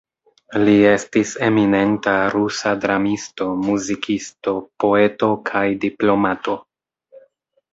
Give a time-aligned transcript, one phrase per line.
[0.61, 6.61] Li estis eminenta rusa dramisto, muzikisto, poeto kaj diplomato.